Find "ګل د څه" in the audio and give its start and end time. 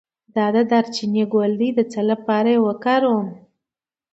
1.33-2.01